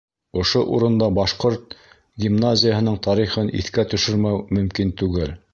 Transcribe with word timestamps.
Ошо 0.43 0.61
урында 0.77 1.09
башҡорт 1.17 1.75
гимназияһының 2.25 2.97
тарихын 3.09 3.55
иҫкә 3.63 3.89
төшөрмәү 3.93 4.45
мөмкин 4.59 4.99
түгел. 5.05 5.41